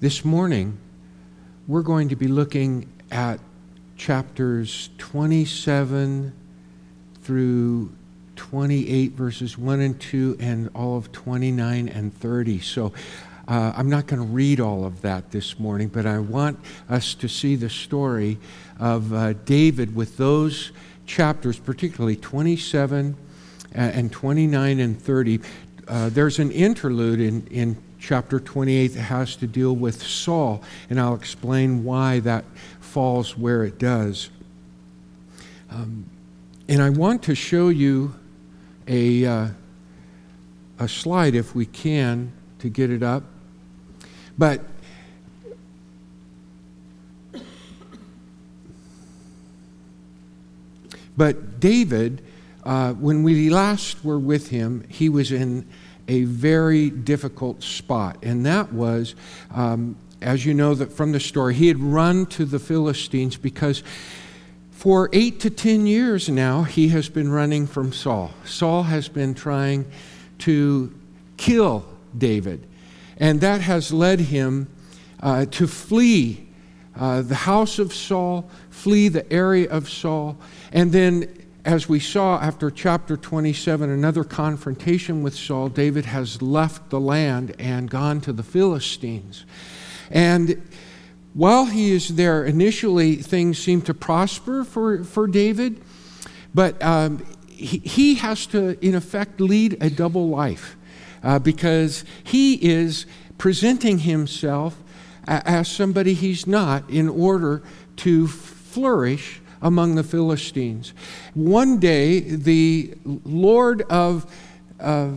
[0.00, 0.78] This morning,
[1.66, 3.40] we're going to be looking at
[3.96, 6.32] chapters 27
[7.22, 7.90] through
[8.36, 12.60] 28, verses 1 and 2, and all of 29 and 30.
[12.60, 12.92] So
[13.48, 17.14] uh, I'm not going to read all of that this morning, but I want us
[17.16, 18.38] to see the story
[18.78, 20.70] of uh, David with those
[21.06, 25.40] chapters, particularly 27 uh, and 29 and 30.
[25.88, 31.14] Uh, there's an interlude in, in chapter 28 has to deal with Saul, and I'll
[31.14, 32.44] explain why that
[32.80, 34.30] falls where it does.
[35.70, 36.08] Um,
[36.68, 38.14] and I want to show you
[38.86, 39.48] a, uh,
[40.78, 43.24] a slide, if we can, to get it up.
[44.36, 44.60] But
[51.16, 52.22] but David,
[52.64, 55.66] uh, when we last were with him, he was in
[56.08, 59.14] a very difficult spot, and that was,
[59.54, 63.82] um, as you know, that from the story, he had run to the Philistines because
[64.70, 68.30] for eight to ten years now he has been running from Saul.
[68.44, 69.84] Saul has been trying
[70.38, 70.92] to
[71.36, 71.84] kill
[72.16, 72.66] David,
[73.18, 74.68] and that has led him
[75.22, 76.48] uh, to flee
[76.96, 80.36] uh, the house of Saul, flee the area of Saul,
[80.72, 81.37] and then
[81.68, 87.54] as we saw after chapter 27, another confrontation with Saul, David has left the land
[87.58, 89.44] and gone to the Philistines.
[90.10, 90.66] And
[91.34, 95.82] while he is there, initially things seem to prosper for, for David,
[96.54, 100.74] but um, he, he, has to, in effect, lead a double life
[101.22, 103.04] uh, because he is
[103.36, 104.82] presenting himself
[105.26, 107.62] as somebody he's not in order
[107.96, 110.94] to flourish among the Philistines.
[111.34, 114.32] One day, the Lord of,
[114.80, 115.10] uh,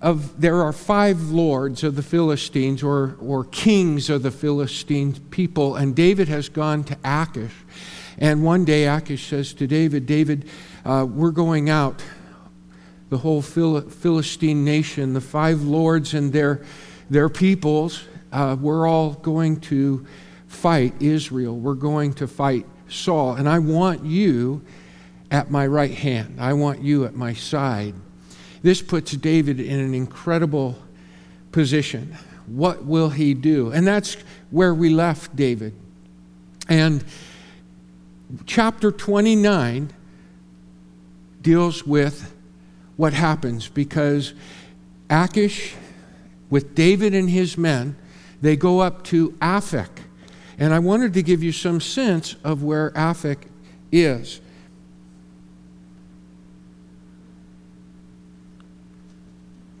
[0.00, 5.76] of there are five lords of the Philistines or, or kings of the Philistine people,
[5.76, 7.54] and David has gone to Achish.
[8.18, 10.48] And one day, Achish says to David, David,
[10.84, 12.02] uh, we're going out,
[13.08, 16.64] the whole Phil- Philistine nation, the five lords and their,
[17.08, 20.06] their peoples, uh, we're all going to
[20.46, 21.56] fight Israel.
[21.56, 24.62] We're going to fight Saul, and I want you
[25.30, 26.40] at my right hand.
[26.40, 27.94] I want you at my side.
[28.62, 30.76] This puts David in an incredible
[31.52, 32.16] position.
[32.46, 33.70] What will he do?
[33.70, 34.16] And that's
[34.50, 35.74] where we left David.
[36.68, 37.04] And
[38.46, 39.92] chapter 29
[41.42, 42.34] deals with
[42.96, 44.34] what happens because
[45.08, 45.74] Achish,
[46.50, 47.96] with David and his men,
[48.42, 49.88] they go up to Aphek
[50.60, 53.38] and I wanted to give you some sense of where Aphek
[53.90, 54.42] is.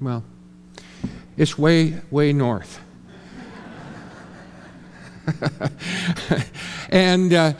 [0.00, 0.24] Well,
[1.36, 2.80] it's way, way north.
[6.90, 7.52] and uh,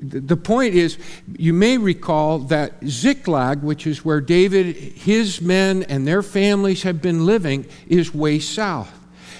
[0.00, 0.96] the point is,
[1.36, 7.02] you may recall that Ziklag, which is where David, his men, and their families have
[7.02, 8.90] been living, is way south.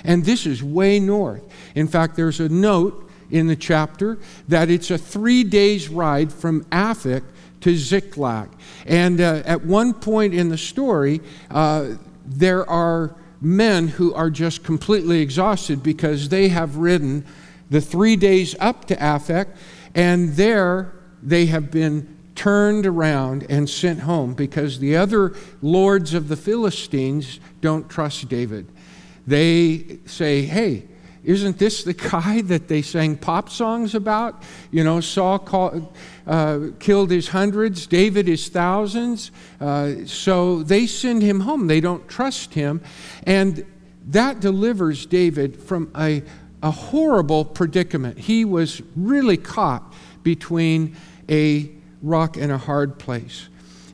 [0.05, 1.50] And this is way north.
[1.75, 6.65] In fact, there's a note in the chapter that it's a three days ride from
[6.67, 7.23] Aphek
[7.61, 8.51] to Ziklag.
[8.87, 11.21] And uh, at one point in the story,
[11.51, 11.95] uh,
[12.27, 17.25] there are men who are just completely exhausted because they have ridden
[17.71, 19.49] the three days up to Aphek,
[19.95, 20.93] and there
[21.23, 27.39] they have been turned around and sent home because the other lords of the Philistines
[27.61, 28.67] don't trust David.
[29.27, 30.89] They say, hey,
[31.23, 34.43] isn't this the guy that they sang pop songs about?
[34.71, 35.93] You know, Saul call,
[36.27, 39.31] uh, killed his hundreds, David his thousands.
[39.61, 41.67] Uh, so they send him home.
[41.67, 42.81] They don't trust him.
[43.25, 43.67] And
[44.09, 46.23] that delivers David from a,
[46.63, 48.19] a horrible predicament.
[48.19, 49.93] He was really caught
[50.23, 50.97] between
[51.29, 51.71] a
[52.03, 53.49] rock and a hard place.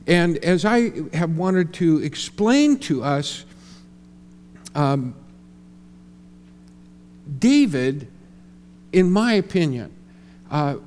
[0.07, 3.43] And as I have wanted to explain to us,
[4.73, 5.13] um,
[7.39, 8.07] David,
[8.91, 9.93] in my opinion,
[10.49, 10.77] uh,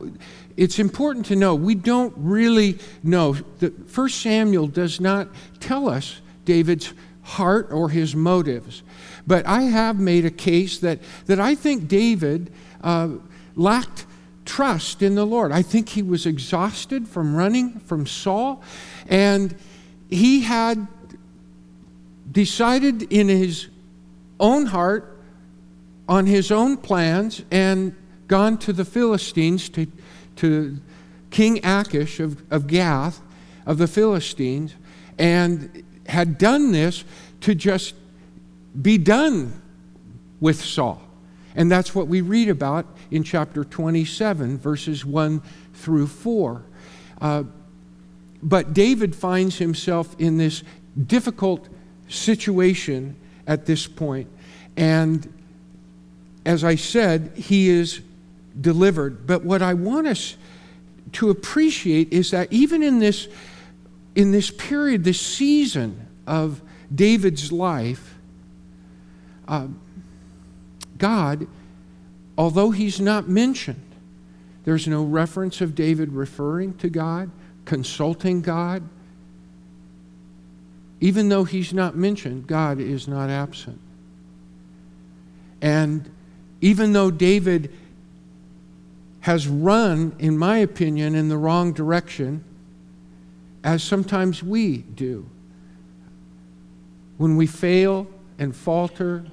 [0.57, 3.35] it's important to know we don't really know.
[3.59, 5.29] that First Samuel does not
[5.61, 6.93] tell us David's
[7.23, 8.83] heart or his motives.
[9.27, 13.11] But I have made a case that, that I think David uh,
[13.55, 14.07] lacked
[14.45, 15.53] trust in the Lord.
[15.53, 18.63] I think he was exhausted from running from Saul,
[19.07, 19.55] and
[20.09, 20.89] he had
[22.31, 23.69] decided in his
[24.41, 25.10] own heart
[26.11, 27.95] on his own plans and
[28.27, 29.87] gone to the Philistines, to,
[30.35, 30.77] to
[31.31, 33.21] King Achish of, of Gath,
[33.65, 34.75] of the Philistines,
[35.19, 37.05] and had done this
[37.43, 37.95] to just
[38.83, 39.63] be done
[40.41, 41.01] with Saul.
[41.55, 45.41] And that's what we read about in chapter 27, verses 1
[45.75, 46.63] through 4.
[47.21, 47.45] Uh,
[48.43, 50.65] but David finds himself in this
[51.07, 51.69] difficult
[52.09, 53.15] situation
[53.47, 53.89] at this.
[54.77, 55.40] And
[56.45, 58.01] as I said, he is
[58.61, 59.27] delivered.
[59.27, 60.37] But what I want us
[61.13, 63.29] to appreciate is that even in this,
[64.15, 66.63] in this period, this season of
[66.95, 68.15] David's life,
[69.49, 69.67] uh,
[70.99, 71.47] God,
[72.39, 73.83] although he's not mentioned,
[74.65, 77.31] there's no reference of David referring to God,
[77.65, 78.83] consulting God.
[81.01, 83.81] Even though he's not mentioned, God is not absent.
[85.63, 86.11] And
[86.61, 87.73] even though David
[89.21, 92.45] has run, in my opinion, in the wrong direction,
[93.63, 95.29] as sometimes we do,
[97.19, 98.07] when we fail
[98.39, 99.25] and falter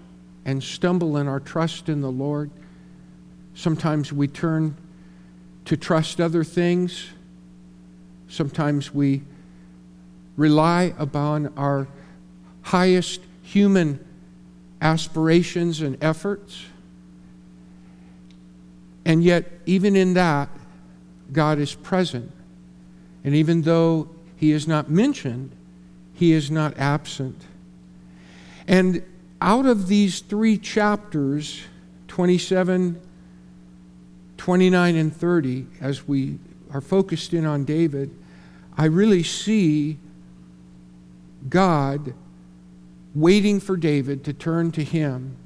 [0.45, 2.51] and stumble in our trust in the Lord,
[3.53, 4.75] sometimes we turn
[5.65, 7.09] to trust other things.
[8.29, 9.21] Sometimes we
[10.35, 11.87] rely upon our
[12.61, 14.05] highest human
[14.81, 16.65] aspirations and efforts.
[19.07, 20.49] And yet, even in that,
[21.31, 22.29] God is present.
[23.23, 25.51] And even though He is not mentioned,
[26.13, 27.41] He is not absent.
[28.67, 29.01] And
[29.39, 31.63] out of these three chapters,
[32.09, 32.99] 27,
[34.35, 36.37] 29, and 30, as we
[36.73, 38.13] are focused in on David,
[38.77, 39.99] I really see
[41.47, 42.13] God
[43.15, 45.37] waiting for David to turn to him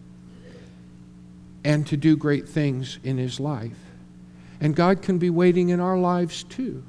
[1.64, 3.78] and to do great things in his life.
[4.60, 6.84] And God can be waiting in our lives too.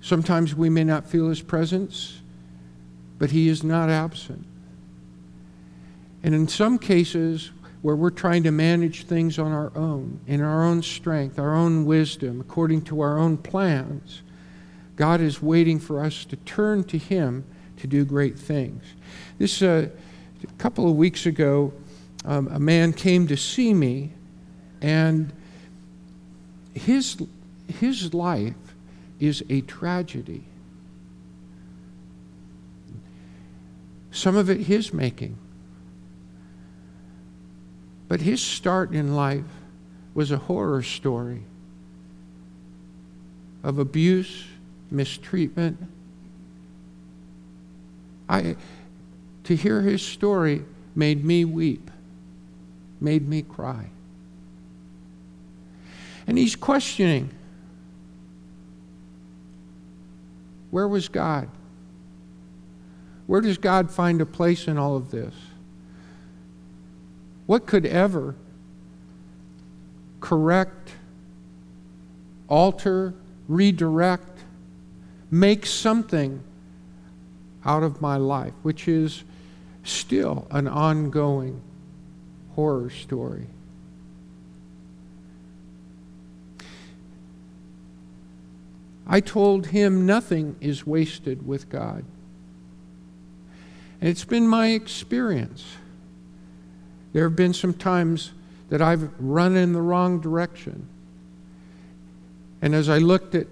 [0.00, 2.20] Sometimes we may not feel his presence,
[3.18, 4.44] but he is not absent.
[6.22, 7.50] And in some cases,
[7.82, 11.84] where we're trying to manage things on our own, in our own strength, our own
[11.84, 14.22] wisdom, according to our own plans,
[14.96, 17.44] God is waiting for us to turn to Him
[17.76, 18.82] to do great things.
[19.38, 19.88] This, uh,
[20.42, 21.72] a couple of weeks ago,
[22.26, 24.12] um, a man came to see me,
[24.82, 25.32] and
[26.74, 27.16] his,
[27.68, 28.54] his life
[29.20, 30.44] is a tragedy.
[34.10, 35.38] Some of it his making.
[38.08, 39.44] But his start in life
[40.14, 41.42] was a horror story
[43.62, 44.44] of abuse,
[44.90, 45.78] mistreatment.
[48.28, 48.56] I,
[49.44, 50.64] to hear his story
[50.94, 51.90] made me weep,
[53.00, 53.90] made me cry.
[56.26, 57.30] And he's questioning
[60.70, 61.48] where was God?
[63.26, 65.34] Where does God find a place in all of this?
[67.46, 68.34] What could ever
[70.20, 70.92] correct,
[72.48, 73.14] alter,
[73.48, 74.40] redirect,
[75.30, 76.42] make something
[77.64, 79.24] out of my life, which is
[79.84, 81.60] still an ongoing
[82.56, 83.46] horror story?
[89.06, 92.04] I told him nothing is wasted with God.
[94.00, 95.64] And it's been my experience.
[97.12, 98.32] There have been some times
[98.68, 100.88] that I've run in the wrong direction.
[102.60, 103.46] And as I looked at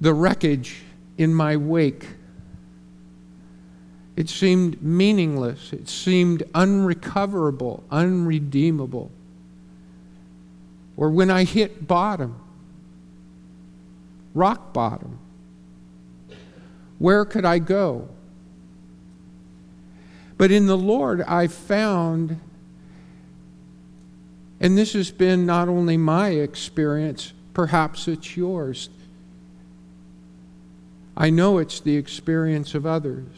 [0.00, 0.82] the wreckage
[1.16, 2.06] in my wake,
[4.16, 5.72] it seemed meaningless.
[5.72, 9.10] It seemed unrecoverable, unredeemable.
[10.96, 12.36] Or when I hit bottom,
[14.32, 15.18] rock bottom,
[16.98, 18.08] where could I go?
[20.36, 22.40] But in the Lord, I found,
[24.60, 28.90] and this has been not only my experience, perhaps it's yours.
[31.16, 33.28] I know it's the experience of others.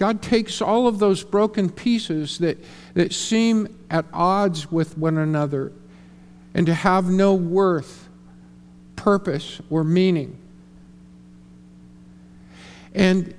[0.00, 2.56] God takes all of those broken pieces that,
[2.94, 5.72] that seem at odds with one another
[6.54, 8.08] and to have no worth,
[8.96, 10.38] purpose, or meaning.
[12.94, 13.34] And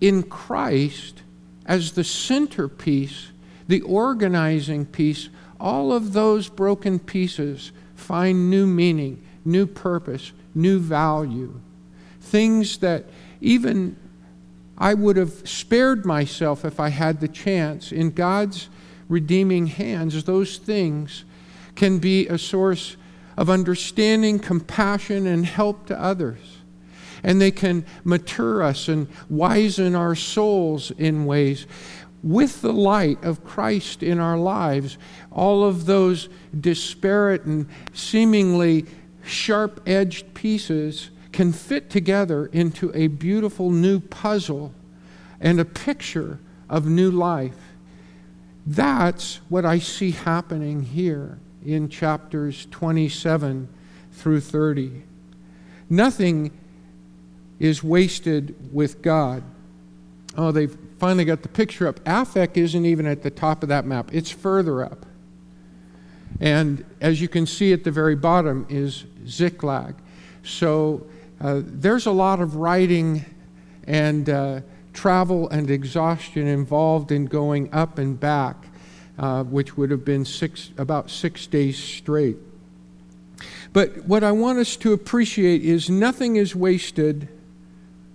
[0.00, 1.20] in Christ
[1.66, 3.26] as the centerpiece,
[3.68, 5.28] the organizing piece,
[5.60, 11.60] all of those broken pieces find new meaning, new purpose, new value.
[12.22, 13.04] Things that
[13.42, 13.96] even
[14.78, 17.92] I would have spared myself if I had the chance.
[17.92, 18.68] In God's
[19.08, 21.24] redeeming hands, those things
[21.74, 22.96] can be a source
[23.36, 26.62] of understanding, compassion, and help to others
[27.22, 31.66] and they can mature us and wizen our souls in ways.
[32.22, 34.96] with the light of Christ in our lives,
[35.32, 36.28] all of those
[36.60, 38.86] disparate and seemingly
[39.24, 44.72] sharp edged pieces can fit together into a beautiful new puzzle
[45.40, 47.56] and a picture of new life.
[48.66, 53.68] That's what I see happening here in chapters 27
[54.12, 55.02] through 30.
[55.90, 56.50] Nothing
[57.58, 59.42] is wasted with God.
[60.36, 62.00] Oh, they've finally got the picture up.
[62.04, 65.06] Aphek isn't even at the top of that map, it's further up.
[66.40, 69.94] And as you can see at the very bottom is Ziklag.
[70.42, 71.06] So
[71.42, 73.24] uh, there's a lot of writing
[73.86, 74.60] and uh,
[74.92, 78.56] travel and exhaustion involved in going up and back,
[79.18, 82.36] uh, which would have been six, about six days straight.
[83.72, 87.26] But what I want us to appreciate is nothing is wasted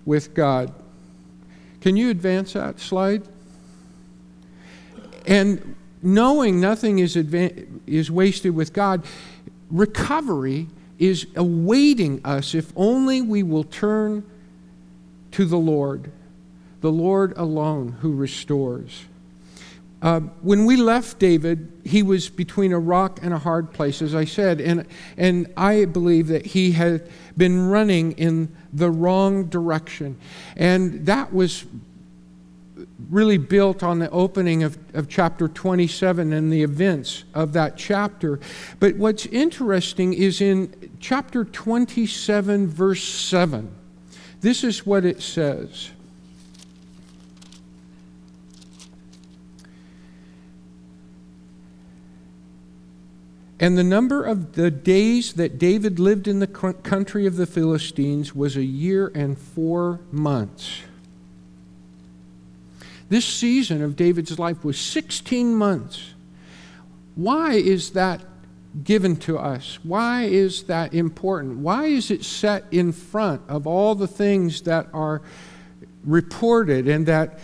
[0.06, 0.72] with God.
[1.82, 3.24] Can you advance that slide?
[5.26, 9.04] And knowing nothing is, adva- is wasted with God,
[9.70, 10.68] recovery
[10.98, 14.24] is awaiting us if only we will turn
[15.32, 16.10] to the Lord,
[16.80, 19.04] the Lord alone who restores.
[20.00, 24.14] Uh, when we left David, he was between a rock and a hard place, as
[24.14, 24.86] I said, and,
[25.16, 30.16] and I believe that he had been running in the wrong direction.
[30.56, 31.64] And that was
[33.10, 38.40] really built on the opening of, of chapter 27 and the events of that chapter.
[38.80, 43.74] But what's interesting is in chapter 27, verse 7,
[44.40, 45.90] this is what it says.
[53.60, 58.34] And the number of the days that David lived in the country of the Philistines
[58.34, 60.82] was a year and four months.
[63.08, 66.14] This season of David's life was 16 months.
[67.14, 68.22] Why is that
[68.84, 69.78] given to us?
[69.82, 71.58] Why is that important?
[71.58, 75.22] Why is it set in front of all the things that are
[76.04, 77.38] reported and that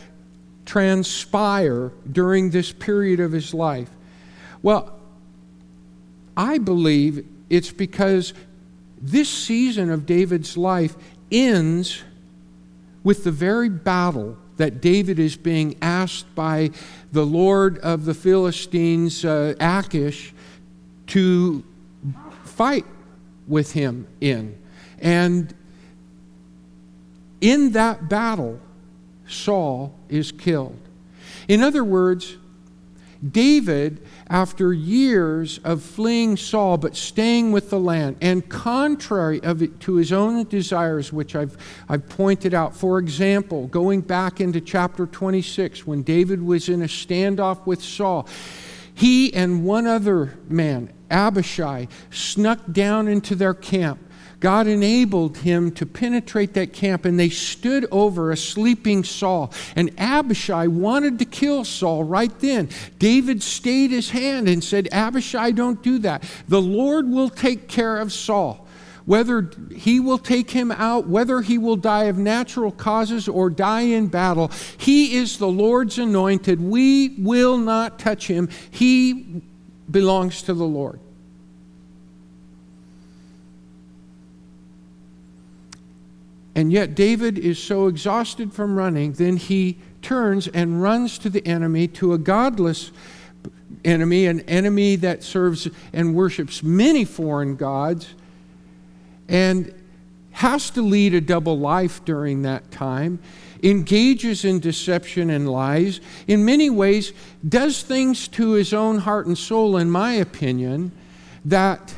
[0.67, 3.91] transpire during this period of his life?
[4.63, 4.99] Well,
[6.37, 8.35] I believe it's because
[9.01, 10.97] this season of David's life
[11.33, 12.03] ends
[13.03, 16.71] with the very battle that David is being asked by
[17.13, 20.33] the Lord of the Philistines, uh, Achish,
[21.09, 21.65] to
[22.45, 22.87] fight
[23.47, 24.57] with him in.
[25.01, 25.55] And
[27.41, 28.61] in that battle,
[29.27, 30.79] Saul is killed.
[31.49, 32.37] In other words,
[33.29, 39.81] David after years of fleeing Saul but staying with the land, and contrary of it
[39.81, 41.57] to his own desires, which I've,
[41.89, 42.75] I've pointed out.
[42.75, 48.27] For example, going back into chapter 26, when David was in a standoff with Saul,
[48.95, 53.99] he and one other man, Abishai, snuck down into their camp
[54.45, 59.51] God enabled him to penetrate that camp, and they stood over a sleeping Saul.
[59.75, 62.69] And Abishai wanted to kill Saul right then.
[62.99, 66.25] David stayed his hand and said, Abishai, don't do that.
[66.47, 68.69] The Lord will take care of Saul.
[69.07, 73.81] Whether he will take him out, whether he will die of natural causes or die
[73.81, 76.61] in battle, he is the Lord's anointed.
[76.61, 78.51] We will not touch him.
[78.71, 79.41] He
[79.91, 81.01] belongs to the Lord.
[86.55, 91.45] And yet, David is so exhausted from running, then he turns and runs to the
[91.47, 92.93] enemy, to a godless
[93.85, 98.15] enemy, an enemy that serves and worships many foreign gods,
[99.29, 99.75] and
[100.33, 103.19] has to lead a double life during that time,
[103.63, 107.13] engages in deception and lies, in many ways,
[107.49, 110.93] does things to his own heart and soul, in my opinion,
[111.45, 111.95] that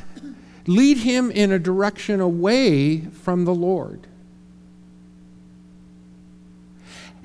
[0.67, 4.07] lead him in a direction away from the Lord.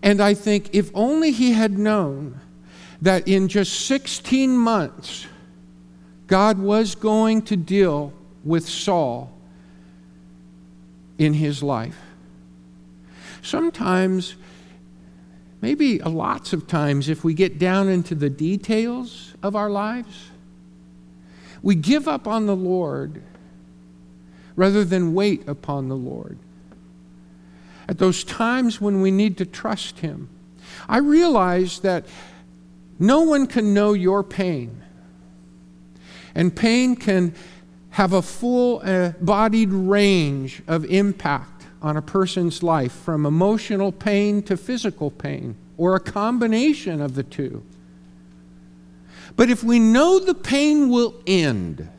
[0.04, 2.40] And I think if only he had known
[3.02, 5.28] that in just 16 months,
[6.28, 9.32] God was going to deal with Saul
[11.18, 12.00] in his life.
[13.42, 14.36] Sometimes,
[15.62, 20.30] maybe lots of times, if we get down into the details of our lives,
[21.62, 23.22] we give up on the Lord
[24.56, 26.38] rather than wait upon the Lord
[27.92, 30.30] at those times when we need to trust Him.
[30.88, 32.06] I realize that
[32.98, 34.82] no one can know your pain.
[36.34, 37.36] And pain can
[37.90, 44.42] have a full uh, bodied range of impact on a person's life, from emotional pain
[44.44, 47.62] to physical pain or a combination of the two.
[49.36, 51.90] But if we know the pain will end,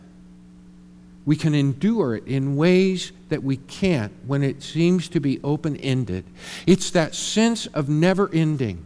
[1.24, 5.76] we can endure it in ways that we can't when it seems to be open
[5.76, 6.24] ended.
[6.66, 8.84] It's that sense of never ending.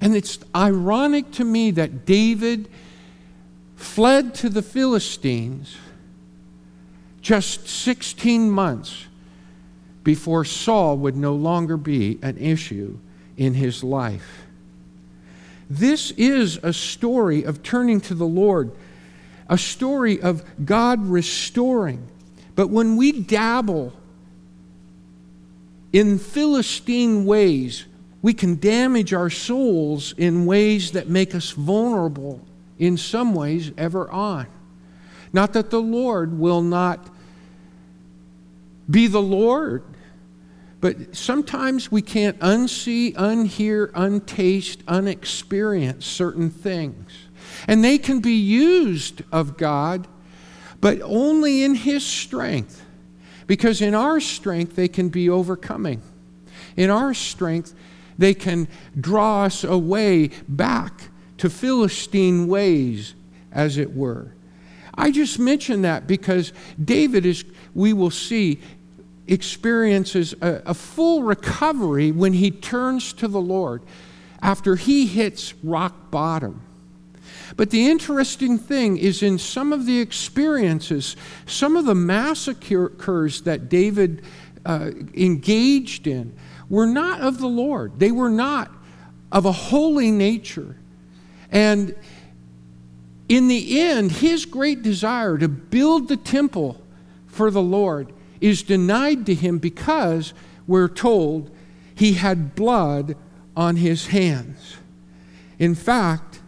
[0.00, 2.68] And it's ironic to me that David
[3.76, 5.76] fled to the Philistines
[7.20, 9.06] just 16 months
[10.02, 12.98] before Saul would no longer be an issue
[13.36, 14.44] in his life.
[15.68, 18.72] This is a story of turning to the Lord,
[19.50, 22.08] a story of God restoring.
[22.54, 23.92] But when we dabble
[25.92, 27.84] in Philistine ways,
[28.22, 32.40] we can damage our souls in ways that make us vulnerable
[32.78, 34.46] in some ways ever on.
[35.32, 37.08] Not that the Lord will not
[38.88, 39.82] be the Lord,
[40.80, 47.10] but sometimes we can't unsee, unhear, untaste, unexperience certain things.
[47.66, 50.06] And they can be used of God,
[50.80, 52.84] but only in His strength.
[53.46, 56.02] Because in our strength, they can be overcoming.
[56.76, 57.74] In our strength,
[58.16, 63.14] they can draw us away back to Philistine ways,
[63.50, 64.32] as it were.
[64.94, 66.52] I just mention that because
[66.82, 68.60] David is, we will see,
[69.26, 73.82] experiences a, a, full recovery when he turns to the Lord
[74.42, 76.62] after he hits rock bottom.
[77.56, 81.16] But the interesting thing is in some of the experiences,
[81.46, 84.22] some of the massacres that David
[84.64, 86.34] uh, engaged in,
[86.68, 87.98] were not of the Lord.
[87.98, 88.70] They were not
[89.32, 90.76] of a holy nature.
[91.50, 91.94] And
[93.28, 96.80] in the end, his great desire to build the temple
[97.26, 100.32] for the Lord is denied to him because
[100.66, 101.50] we're told
[101.94, 103.16] he had blood
[103.56, 104.76] on his hands.
[105.58, 106.40] In fact,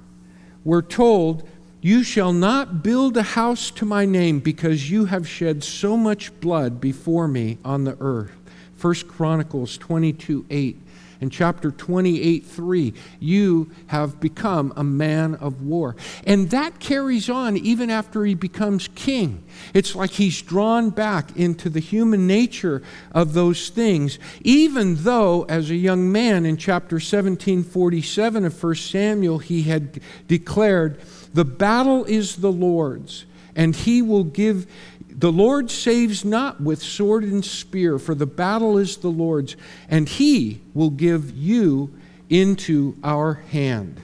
[0.64, 1.48] we're told,
[1.80, 6.38] You shall not build a house to my name because you have shed so much
[6.40, 8.32] blood before me on the earth.
[8.80, 10.76] 1 Chronicles 22 8
[11.22, 15.94] and chapter 28 3 you have become a man of war.
[16.26, 19.44] And that carries on even after he becomes king.
[19.72, 22.82] It's like he's drawn back into the human nature
[23.12, 29.38] of those things even though as a young man in chapter 1747 of 1 samuel
[29.38, 31.00] he had declared
[31.32, 34.66] the battle is the lord's and he will give
[35.14, 39.56] the Lord saves not with sword and spear, for the battle is the Lord's,
[39.88, 41.92] and he will give you
[42.28, 44.00] into our hand.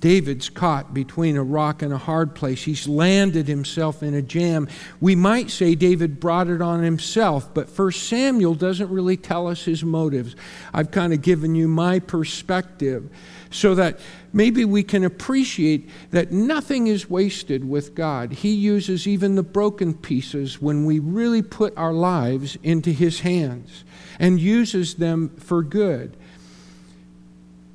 [0.00, 2.62] David's caught between a rock and a hard place.
[2.62, 4.68] He's landed himself in a jam.
[5.00, 9.64] We might say David brought it on himself, but First Samuel doesn't really tell us
[9.64, 10.36] his motives.
[10.72, 13.10] I've kind of given you my perspective
[13.50, 13.98] so that
[14.36, 18.30] maybe we can appreciate that nothing is wasted with God.
[18.30, 23.82] He uses even the broken pieces when we really put our lives into His hands
[24.18, 26.18] and uses them for good.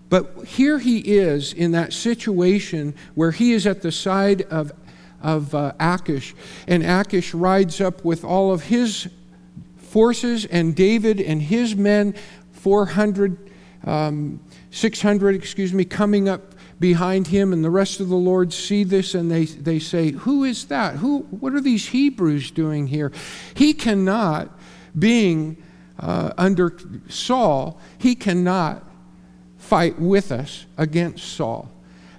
[0.10, 4.72] But here he is in that situation where he is at the side of,
[5.22, 6.36] of uh, Achish,
[6.68, 9.08] and Achish rides up with all of his
[9.78, 12.14] forces, and David and his men,
[12.52, 13.50] 400.
[13.84, 16.51] Um, 600, excuse me, coming up
[16.82, 20.44] behind him, and the rest of the Lord see this and they, they say, Who
[20.44, 20.96] is that?
[20.96, 23.14] Who, what are these Hebrews doing here?
[23.54, 24.50] He cannot,
[24.98, 25.64] being
[26.00, 26.76] uh, under
[27.08, 28.84] Saul, he cannot
[29.58, 31.72] fight with us against Saul.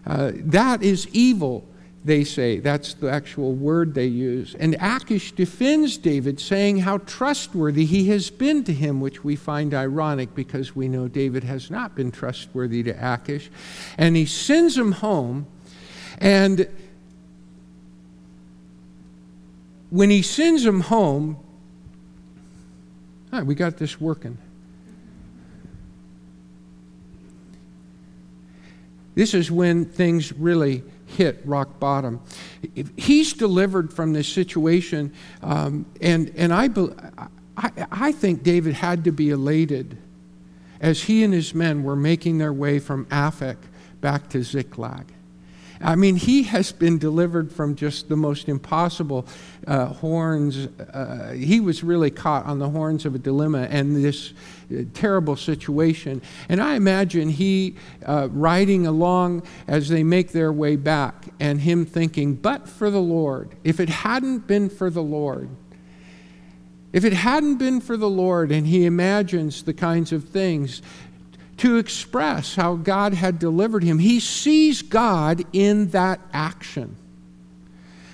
[0.06, 1.68] Uh, that is evil
[2.04, 2.58] they say.
[2.58, 4.54] That's the actual word they use.
[4.58, 9.72] And Achish defends David, saying how trustworthy he has been to him, which we find
[9.72, 13.50] ironic because we know David has not been trustworthy to Achish.
[13.98, 15.46] And he sends him home.
[16.18, 16.68] And
[19.90, 21.36] when he sends him home,
[23.32, 24.38] all right, we got this working.
[29.14, 32.20] This is when things really hit rock bottom.
[32.96, 36.68] He's delivered from this situation, um, and, and I,
[37.56, 39.98] I, I think David had to be elated
[40.80, 43.56] as he and his men were making their way from Aphek
[44.00, 45.12] back to Ziklag.
[45.82, 49.26] I mean, he has been delivered from just the most impossible
[49.66, 50.68] uh, horns.
[50.78, 54.32] Uh, he was really caught on the horns of a dilemma and this
[54.70, 56.22] uh, terrible situation.
[56.48, 61.84] And I imagine he uh, riding along as they make their way back and him
[61.84, 65.48] thinking, but for the Lord, if it hadn't been for the Lord,
[66.92, 70.82] If it hadn't been for the Lord, and he imagines the kinds of things
[71.58, 76.96] to express how God had delivered him, he sees God in that action.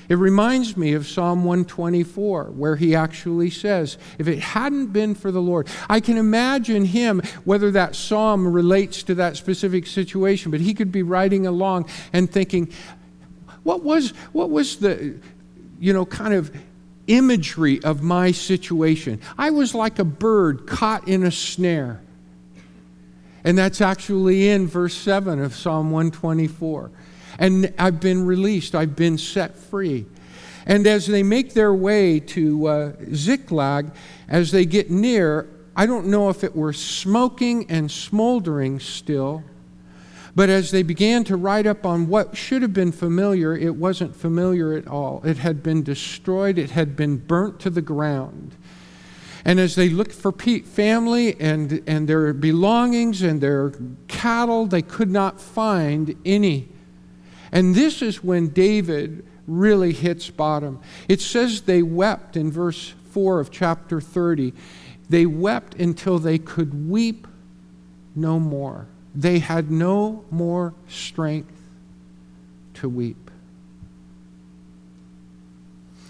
[0.08, 5.30] It reminds me of Psalm 124, where he actually says, If it hadn't been for
[5.30, 10.60] the Lord, I can imagine him, whether that psalm relates to that specific situation, but
[10.60, 12.72] he could be riding along and thinking,
[13.64, 15.16] What was, what was the,
[15.78, 16.56] you know, kind of
[17.06, 19.20] imagery of my situation?
[19.36, 22.00] I was like a bird caught in a snare.
[23.48, 26.90] And that's actually in verse 7 of Psalm 124
[27.38, 30.06] and I've been released, I've been set free.
[30.66, 33.92] And as they make their way to uh, Ziklag,
[34.28, 39.44] as they get near, I don't know if it were smoking and smoldering still,
[40.34, 44.14] but as they began to ride up on what should have been familiar, it wasn't
[44.14, 45.22] familiar at all.
[45.24, 48.54] It had been destroyed, it had been burnt to the ground.
[49.44, 53.72] And as they looked for family and, and their belongings and their
[54.08, 56.68] cattle, they could not find any.
[57.52, 60.80] And this is when David really hits bottom.
[61.08, 64.52] It says they wept in verse 4 of chapter 30.
[65.08, 67.26] They wept until they could weep
[68.14, 68.86] no more.
[69.14, 71.60] They had no more strength
[72.74, 73.30] to weep.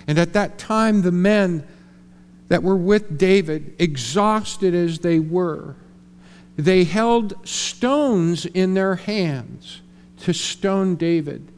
[0.07, 1.67] And at that time, the men
[2.49, 5.77] that were with David, exhausted as they were,
[6.57, 9.81] they held stones in their hands
[10.21, 11.53] to stone David.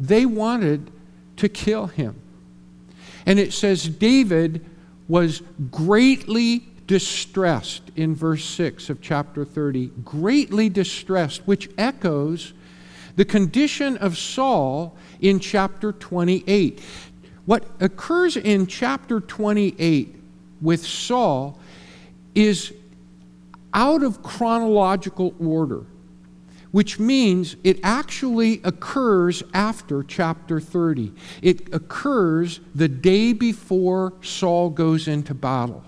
[0.00, 0.90] They wanted
[1.36, 2.20] to kill him.
[3.24, 4.64] And it says David
[5.08, 9.88] was greatly distressed in verse 6 of chapter 30.
[10.04, 12.52] Greatly distressed, which echoes
[13.16, 16.80] the condition of Saul in chapter 28.
[17.46, 20.14] What occurs in chapter 28
[20.60, 21.58] with Saul
[22.34, 22.72] is
[23.72, 25.84] out of chronological order
[26.76, 31.10] which means it actually occurs after chapter 30.
[31.40, 35.82] It occurs the day before Saul goes into battle.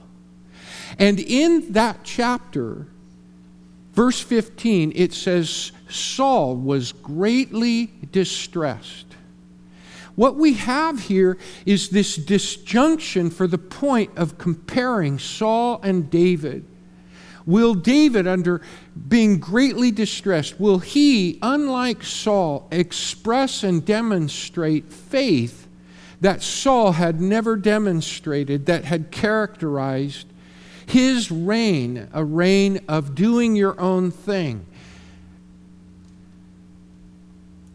[0.98, 2.86] And in that chapter,
[3.92, 9.07] verse 15, it says, Saul was greatly distressed.
[10.18, 16.64] What we have here is this disjunction for the point of comparing Saul and David.
[17.46, 18.60] Will David, under
[19.06, 25.68] being greatly distressed, will he, unlike Saul, express and demonstrate faith
[26.20, 30.26] that Saul had never demonstrated, that had characterized
[30.84, 34.66] his reign, a reign of doing your own thing?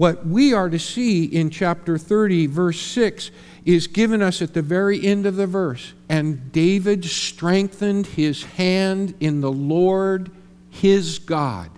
[0.03, 3.31] What we are to see in chapter 30, verse 6,
[3.63, 5.93] is given us at the very end of the verse.
[6.09, 10.29] And David strengthened his hand in the Lord
[10.69, 11.69] his God.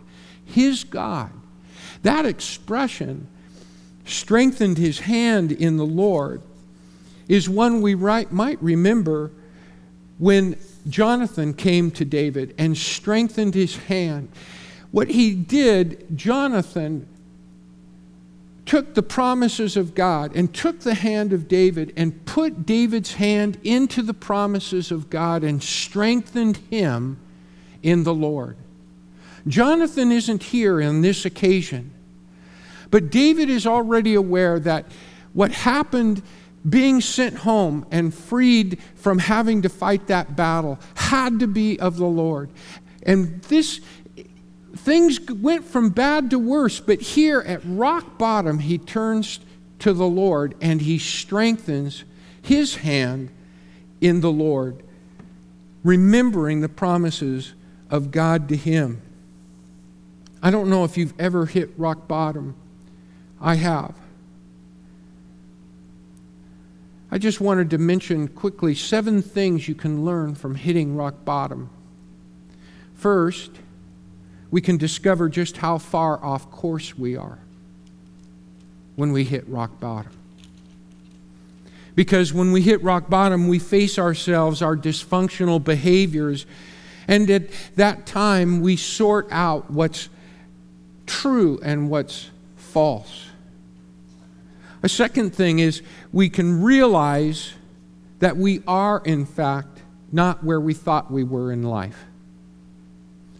[0.43, 1.29] His God.
[2.01, 3.27] That expression,
[4.05, 6.41] strengthened his hand in the Lord,
[7.27, 9.29] is one we right, might remember
[10.17, 10.57] when
[10.89, 14.29] Jonathan came to David and strengthened his hand.
[14.89, 17.07] What he did, Jonathan
[18.65, 23.59] took the promises of God and took the hand of David and put David's hand
[23.63, 27.19] into the promises of God and strengthened him
[27.83, 28.57] in the Lord.
[29.47, 31.93] Jonathan isn't here on this occasion,
[32.89, 34.85] but David is already aware that
[35.33, 36.23] what happened
[36.67, 41.97] being sent home and freed from having to fight that battle had to be of
[41.97, 42.49] the Lord.
[43.03, 43.81] And this
[44.85, 49.39] things went from bad to worse, but here at rock bottom, he turns
[49.79, 52.03] to the Lord and he strengthens
[52.41, 53.31] his hand
[53.99, 54.83] in the Lord,
[55.83, 57.53] remembering the promises
[57.89, 59.01] of God to him.
[60.43, 62.55] I don't know if you've ever hit rock bottom.
[63.41, 63.95] I have.
[67.09, 71.71] I just wanted to mention quickly seven things you can learn from hitting rock bottom.
[72.93, 73.51] First,
[74.55, 77.39] we can discover just how far off course we are
[78.95, 80.13] when we hit rock bottom.
[81.93, 86.45] Because when we hit rock bottom, we face ourselves, our dysfunctional behaviors,
[87.05, 90.07] and at that time, we sort out what's
[91.05, 93.27] true and what's false.
[94.83, 95.81] A second thing is
[96.13, 97.51] we can realize
[98.19, 99.81] that we are, in fact,
[100.13, 102.05] not where we thought we were in life.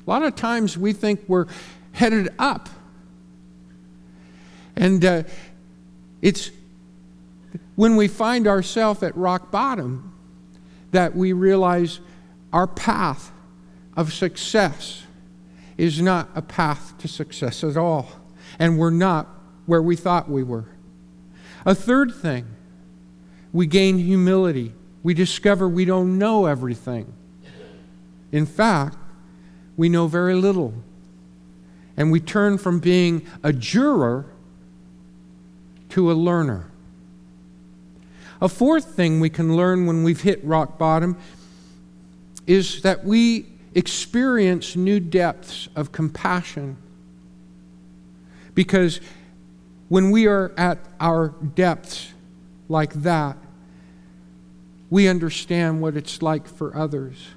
[0.06, 1.48] A lot of times we think we're
[1.94, 2.70] headed up.
[4.76, 5.24] And uh,
[6.22, 6.52] it's
[7.76, 10.14] when we find ourselves at rock bottom
[10.92, 12.00] that we realize
[12.54, 13.32] our path
[13.98, 15.04] of success
[15.78, 18.10] is not a path to success at all,
[18.60, 19.28] and we're not
[19.66, 20.66] where we thought we were.
[21.66, 22.46] A third thing,
[23.52, 24.74] we gain humility.
[25.04, 27.14] We discover we don't know everything.
[28.32, 28.98] In fact,
[29.78, 30.74] we know very little.
[31.98, 34.26] And we turn from being a juror
[35.90, 36.70] to a learner.
[38.42, 41.18] A fourth thing we can learn when we've hit rock bottom
[42.46, 46.78] is that we experience new depths of compassion.
[48.54, 49.00] Because
[49.90, 52.14] when we are at our depths
[52.70, 53.38] like that,
[54.90, 57.28] we understand what it's like for others.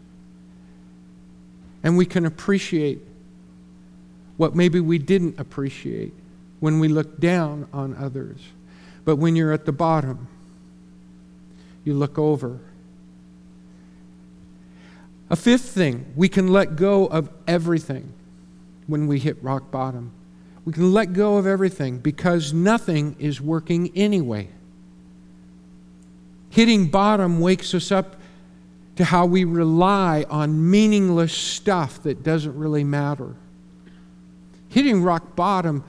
[1.89, 2.99] And we can appreciate
[4.37, 6.13] what maybe we didn't appreciate
[6.61, 8.41] when we look down on others.
[9.07, 10.29] But when you're at the bottom,
[11.87, 12.61] you look over.
[15.31, 18.13] A fifth thing, we can let go of everything
[18.87, 20.13] when we hit rock bottom.
[20.67, 24.51] We can let go of everything because nothing is working anyway.
[26.51, 28.17] Hitting bottom wakes us up
[28.99, 33.37] to how we rely on meaningless stuff that doesn't really matter.
[34.71, 35.85] Hitting rock bottom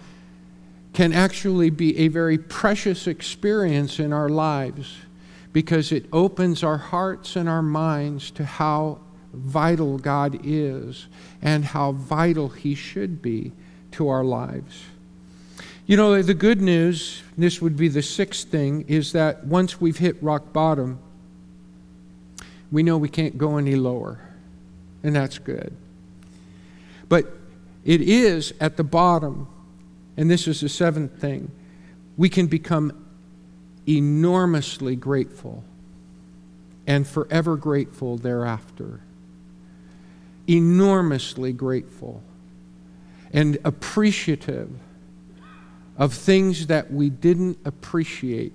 [0.94, 4.96] can actually be a very precious experience in our lives
[5.54, 9.00] because it opens our hearts and our minds to how
[9.34, 11.08] vital God is
[11.42, 13.52] and how vital He should be
[13.94, 14.84] to our lives.
[15.88, 19.98] You know, the good news, this would be the sixth thing, is that once we've
[19.98, 21.00] hit rock bottom,
[22.72, 24.20] we know we can't go any lower,
[25.04, 25.76] and that's good.
[27.08, 27.34] But
[27.84, 29.48] it is at the bottom,
[30.18, 31.52] and this is the seventh thing,
[32.18, 33.06] we can become
[33.88, 35.64] enormously grateful
[36.86, 39.00] and forever grateful thereafter.
[40.48, 42.24] Enormously grateful
[43.32, 44.70] and appreciative
[45.98, 48.54] of things that we didn't appreciate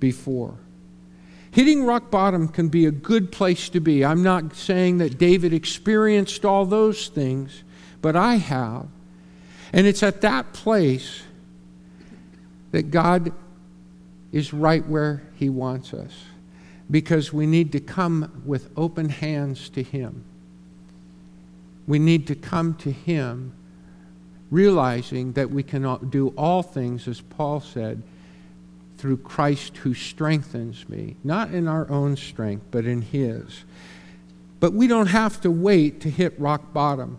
[0.00, 0.54] before.
[1.56, 4.04] Hitting rock bottom can be a good place to be.
[4.04, 7.62] I'm not saying that David experienced all those things,
[8.02, 8.88] but I have.
[9.72, 11.22] And it's at that place
[12.72, 13.32] that God
[14.32, 16.12] is right where He wants us
[16.90, 20.24] because we need to come with open hands to Him.
[21.86, 23.54] We need to come to Him
[24.50, 28.02] realizing that we can do all things, as Paul said,
[28.98, 33.64] through Christ who strengthens me, not in our own strength, but in His.
[34.58, 37.18] But we don't have to wait to hit rock bottom.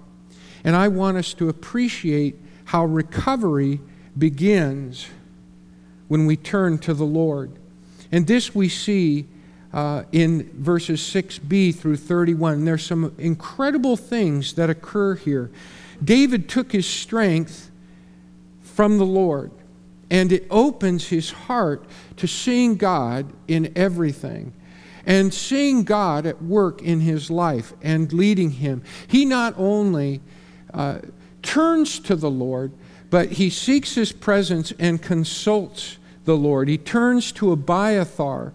[0.63, 2.35] And I want us to appreciate
[2.65, 3.79] how recovery
[4.17, 5.07] begins
[6.07, 7.51] when we turn to the Lord.
[8.11, 9.27] And this we see
[9.73, 12.65] uh, in verses 6b through 31.
[12.65, 15.51] There's some incredible things that occur here.
[16.03, 17.69] David took his strength
[18.61, 19.51] from the Lord,
[20.09, 21.85] and it opens his heart
[22.17, 24.53] to seeing God in everything
[25.05, 28.83] and seeing God at work in his life and leading him.
[29.07, 30.21] He not only
[30.73, 30.99] uh,
[31.41, 32.73] turns to the Lord,
[33.09, 36.67] but he seeks his presence and consults the Lord.
[36.67, 38.53] He turns to Abiathar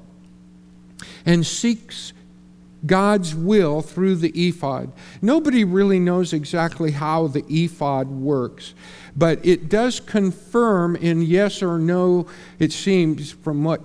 [1.25, 2.13] and seeks
[2.85, 4.93] God's will through the ephod.
[5.21, 8.75] Nobody really knows exactly how the ephod works,
[9.17, 12.27] but it does confirm in yes or no,
[12.59, 13.83] it seems, from what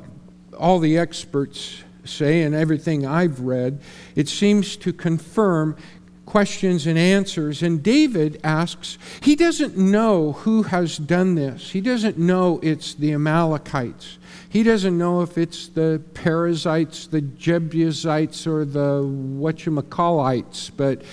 [0.57, 3.81] all the experts say and everything I've read,
[4.15, 5.77] it seems to confirm
[6.25, 7.63] questions and answers.
[7.63, 13.13] And David asks, he doesn't know who has done this, he doesn't know it's the
[13.13, 14.17] Amalekites.
[14.49, 21.03] He doesn't know if it's the Perizzites, the Jebusites, or the whatchamacallites, but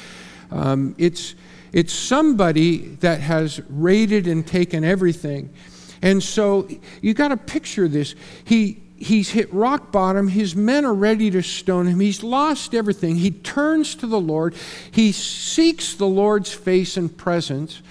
[0.51, 1.35] um, it's,
[1.73, 5.53] it's somebody that has raided and taken everything.
[6.01, 6.69] And so
[7.01, 8.15] you got to picture this.
[8.45, 10.29] He, he's hit rock bottom.
[10.29, 11.99] His men are ready to stone him.
[11.99, 13.17] He's lost everything.
[13.17, 14.55] He turns to the Lord.
[14.91, 17.83] He seeks the Lord's face and presence.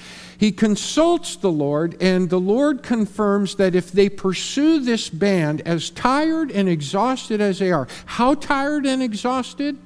[0.43, 5.89] He consults the Lord, and the Lord confirms that if they pursue this band, as
[5.89, 9.77] tired and exhausted as they are, how tired and exhausted?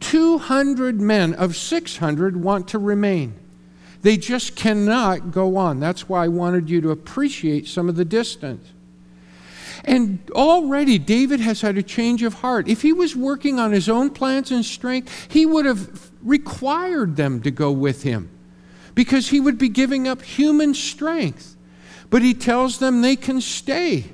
[0.00, 3.32] 200 men of 600 want to remain.
[4.02, 5.80] They just cannot go on.
[5.80, 8.74] That's why I wanted you to appreciate some of the distance.
[9.86, 12.68] And already David has had a change of heart.
[12.68, 17.40] If he was working on his own plans and strength, he would have required them
[17.40, 18.28] to go with him
[18.94, 21.56] because he would be giving up human strength.
[22.10, 24.04] But he tells them they can stay.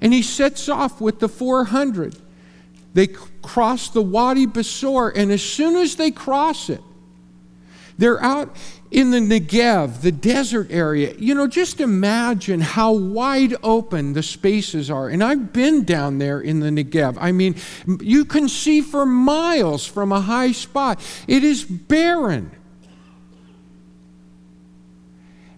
[0.00, 2.16] And he sets off with the 400.
[2.92, 3.08] they
[3.42, 6.80] cross the Wadi Besor, and as soon as they cross it,
[7.98, 8.56] they're out
[8.90, 11.14] in the Negev, the desert area.
[11.18, 15.08] You know, just imagine how wide open the spaces are.
[15.08, 17.16] And I've been down there in the Negev.
[17.20, 17.56] I mean,
[18.00, 21.00] you can see for miles from a high spot.
[21.26, 22.50] It is barren.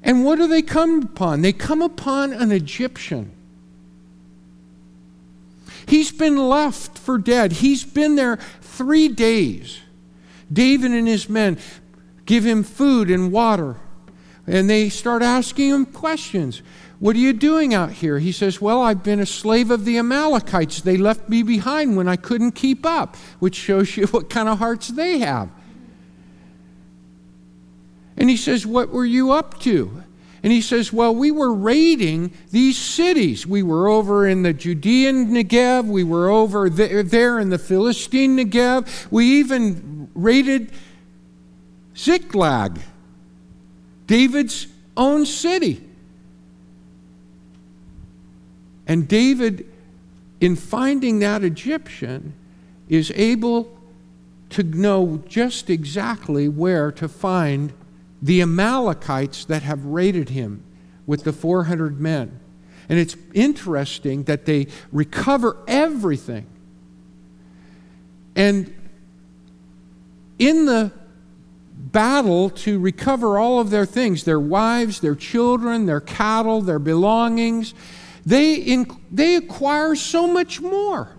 [0.03, 1.43] And what do they come upon?
[1.43, 3.33] They come upon an Egyptian.
[5.87, 7.53] He's been left for dead.
[7.53, 9.81] He's been there three days.
[10.53, 11.59] David and his men
[12.27, 13.77] give him food and water.
[14.47, 16.63] And they start asking him questions.
[17.01, 18.19] What are you doing out here?
[18.19, 20.81] He says, Well, I've been a slave of the Amalekites.
[20.81, 24.59] They left me behind when I couldn't keep up, which shows you what kind of
[24.59, 25.51] hearts they have.
[28.19, 30.03] And he says, What were you up to?
[30.43, 33.47] And he says, Well, we were raiding these cities.
[33.47, 35.87] We were over in the Judean Negev.
[35.87, 39.11] We were over there in the Philistine Negev.
[39.11, 40.73] We even raided
[41.97, 42.81] Ziklag,
[44.07, 45.85] David's own city.
[48.87, 49.71] And David,
[50.41, 52.33] in finding that Egyptian,
[52.89, 53.79] is able
[54.51, 57.73] to know just exactly where to find
[58.21, 60.65] the Amalekites that have raided him
[61.07, 62.41] with the 400 men.
[62.89, 66.47] And it's interesting that they recover everything.
[68.35, 68.75] And
[70.39, 70.93] in the
[71.79, 77.75] battle to recover all of their things their wives, their children, their cattle, their belongings.
[78.27, 81.17] They, in, they acquire so much more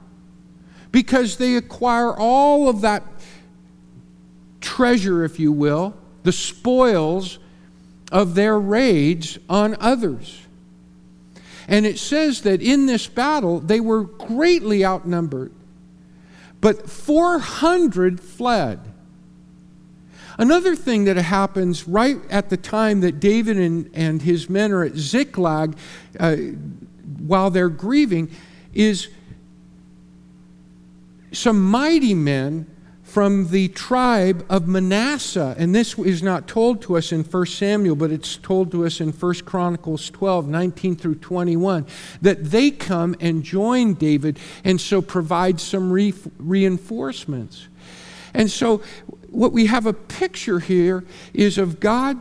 [0.91, 3.03] because they acquire all of that
[4.61, 5.95] treasure, if you will,
[6.29, 7.39] the spoils
[8.11, 10.45] of their raids on others.
[11.67, 15.51] And it says that in this battle, they were greatly outnumbered,
[16.61, 18.79] but 400 fled.
[20.37, 24.83] Another thing that happens right at the time that David and, and his men are
[24.83, 25.75] at Ziklag
[26.19, 26.35] uh,
[27.25, 28.29] while they're grieving
[28.75, 29.07] is
[31.31, 32.67] some mighty men
[33.09, 35.55] from the tribe of Manasseh.
[35.57, 39.01] And this is not told to us in 1 Samuel, but it's told to us
[39.01, 41.87] in 1 Chronicles 12, 19 through 21,
[42.21, 47.67] that they come and join David and so provide some re- reinforcements.
[48.35, 48.83] And so
[49.31, 52.19] what we have a picture here is of God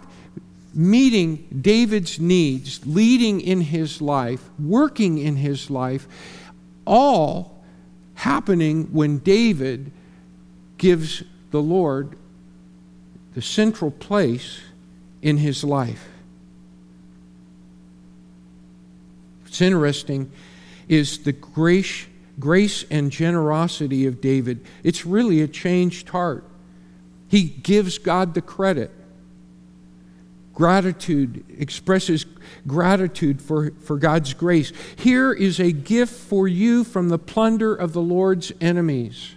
[0.72, 6.08] meeting David's needs, leading in his life, working in his life,
[6.86, 7.62] all
[8.14, 9.92] happening when David
[10.78, 12.16] gives the Lord
[13.34, 14.60] the central place
[15.22, 16.08] in his life.
[19.42, 20.30] What's interesting
[20.88, 22.06] is the grace,
[22.38, 24.64] grace and generosity of David.
[24.82, 26.44] It's really a changed heart.
[27.28, 28.90] He gives God the credit.
[30.54, 32.26] Gratitude, expresses
[32.66, 34.72] gratitude for, for God's grace.
[34.96, 39.34] Here is a gift for you from the plunder of the Lord's enemies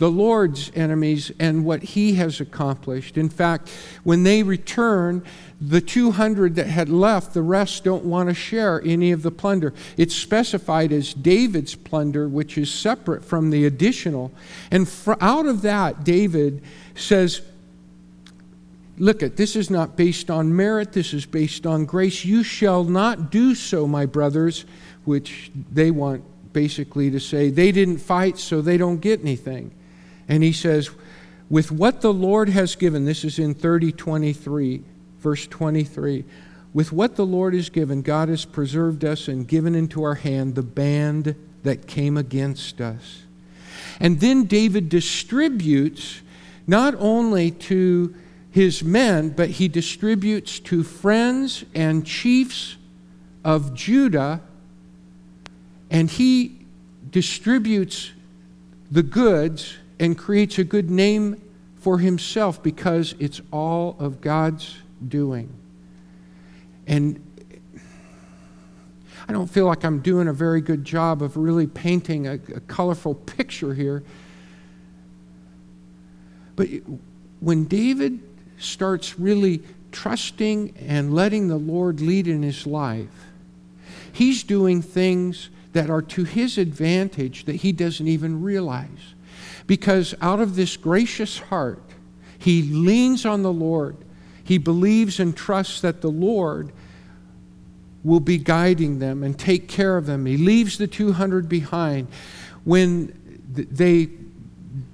[0.00, 3.18] the Lord's enemies and what he has accomplished.
[3.18, 3.68] In fact,
[4.02, 5.22] when they return,
[5.60, 9.74] the 200 that had left, the rest don't want to share any of the plunder.
[9.98, 14.32] It's specified as David's plunder, which is separate from the additional.
[14.70, 16.62] And for, out of that, David
[16.94, 17.42] says,
[18.96, 22.24] Look at this is not based on merit, this is based on grace.
[22.24, 24.64] You shall not do so, my brothers,
[25.04, 29.72] which they want basically to say they didn't fight, so they don't get anything.
[30.30, 30.90] And he says,
[31.50, 34.82] with what the Lord has given, this is in 30 23,
[35.18, 36.24] verse 23.
[36.72, 40.54] With what the Lord has given, God has preserved us and given into our hand
[40.54, 43.22] the band that came against us.
[43.98, 46.20] And then David distributes
[46.64, 48.14] not only to
[48.52, 52.76] his men, but he distributes to friends and chiefs
[53.44, 54.40] of Judah,
[55.90, 56.60] and he
[57.10, 58.12] distributes
[58.92, 61.40] the goods and creates a good name
[61.76, 65.52] for himself because it's all of God's doing.
[66.86, 67.24] And
[69.28, 72.60] I don't feel like I'm doing a very good job of really painting a, a
[72.60, 74.02] colorful picture here.
[76.56, 76.68] But
[77.40, 78.20] when David
[78.58, 83.26] starts really trusting and letting the Lord lead in his life,
[84.12, 89.14] he's doing things that are to his advantage that he doesn't even realize.
[89.70, 91.80] Because out of this gracious heart,
[92.36, 93.96] he leans on the Lord.
[94.42, 96.72] He believes and trusts that the Lord
[98.02, 100.26] will be guiding them and take care of them.
[100.26, 102.08] He leaves the 200 behind.
[102.64, 103.16] When
[103.54, 104.06] they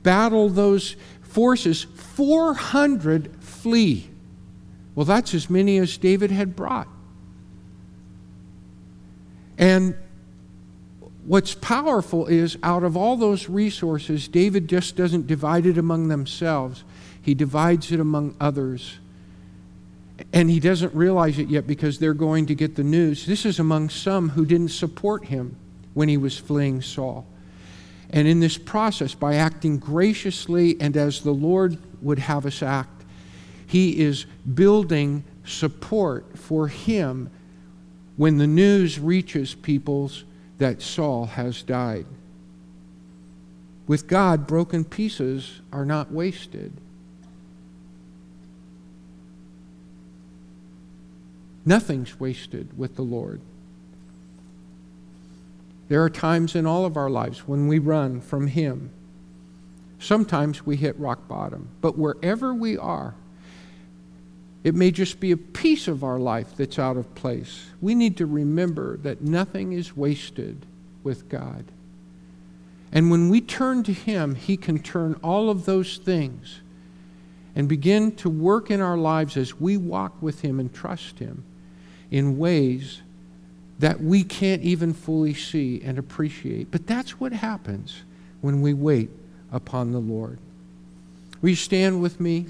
[0.02, 1.84] battle those forces.
[1.84, 4.10] 400 flee.
[4.94, 6.88] Well, that's as many as David had brought.
[9.56, 9.96] And
[11.26, 16.84] what's powerful is out of all those resources, David just doesn't divide it among themselves,
[17.20, 18.98] he divides it among others.
[20.32, 23.26] And he doesn't realize it yet because they're going to get the news.
[23.26, 25.56] This is among some who didn't support him
[25.92, 27.26] when he was fleeing Saul.
[28.10, 33.04] And in this process, by acting graciously and as the Lord would have us act,
[33.66, 34.24] he is
[34.54, 37.28] building support for him
[38.16, 40.24] when the news reaches peoples
[40.58, 42.06] that Saul has died.
[43.86, 46.72] With God, broken pieces are not wasted.
[51.64, 53.40] Nothing's wasted with the Lord.
[55.88, 58.90] There are times in all of our lives when we run from Him.
[59.98, 63.14] Sometimes we hit rock bottom, but wherever we are,
[64.66, 67.66] it may just be a piece of our life that's out of place.
[67.80, 70.66] We need to remember that nothing is wasted
[71.04, 71.66] with God.
[72.90, 76.62] And when we turn to Him, He can turn all of those things
[77.54, 81.44] and begin to work in our lives as we walk with Him and trust Him
[82.10, 83.02] in ways
[83.78, 86.72] that we can't even fully see and appreciate.
[86.72, 88.02] But that's what happens
[88.40, 89.10] when we wait
[89.52, 90.40] upon the Lord.
[91.40, 92.46] Will you stand with me?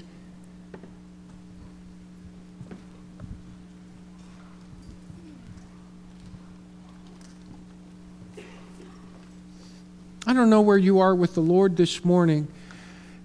[10.27, 12.49] I don't know where you are with the Lord this morning.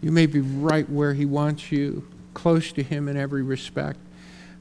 [0.01, 3.99] You may be right where He wants you, close to Him in every respect.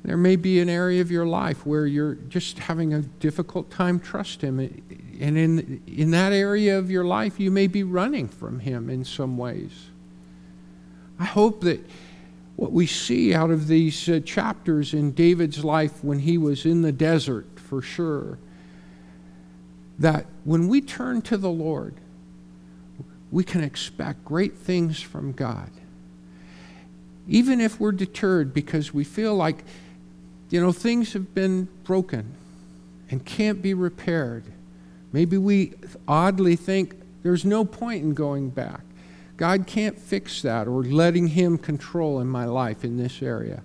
[0.04, 4.00] There may be an area of your life where you're just having a difficult time
[4.00, 4.58] trust Him.
[4.58, 9.06] And in, in that area of your life, you may be running from Him in
[9.06, 9.89] some ways.
[11.20, 11.88] I hope that
[12.56, 16.82] what we see out of these uh, chapters in David's life when he was in
[16.82, 18.39] the desert, for sure,
[20.00, 21.94] that when we turn to the Lord,
[23.32, 25.70] we can expect great things from God.
[27.28, 29.64] Even if we're deterred because we feel like,
[30.50, 32.34] you know, things have been broken
[33.10, 34.44] and can't be repaired.
[35.14, 35.74] Maybe we
[36.08, 38.82] oddly think there's no point in going back.
[39.38, 43.64] God can't fix that or letting Him control in my life in this area.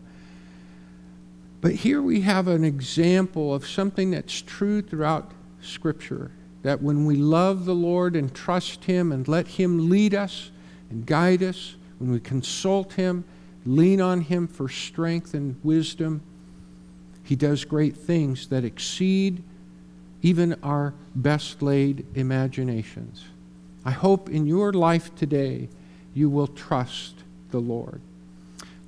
[1.61, 6.31] But here we have an example of something that's true throughout Scripture
[6.67, 10.51] that when we love the Lord and trust Him and let Him lead us
[10.91, 13.23] and guide us, when we consult Him,
[13.64, 16.23] lean on Him for strength and wisdom,
[17.23, 19.45] He does great things that exceed
[20.23, 23.25] even our best laid imaginations.
[23.85, 25.69] I hope in your life today
[26.14, 27.14] you will trust
[27.53, 28.01] the Lord.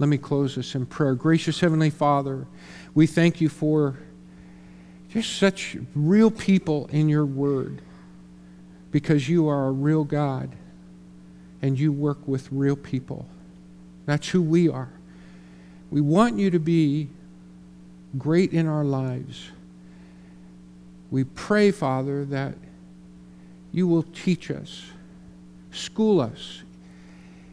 [0.01, 1.15] Let me close this in prayer.
[1.15, 2.49] Gracious Heavenly Father,
[2.93, 3.99] we thank you for
[5.11, 7.81] just such real people in your word
[8.91, 10.51] because you are a real God
[11.63, 13.27] and you work with real people.
[14.07, 14.91] That's who we are.
[15.91, 17.09] We want you to be
[18.17, 19.51] great in our lives.
[21.11, 22.55] We pray, Father, that
[23.73, 24.85] you will teach us,
[25.71, 26.63] school us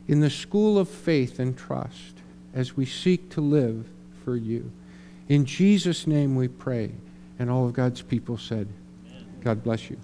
[0.07, 2.15] in the school of faith and trust
[2.53, 3.87] as we seek to live
[4.23, 4.71] for you.
[5.27, 6.91] In Jesus' name we pray.
[7.39, 8.67] And all of God's people said,
[9.43, 9.97] God bless you.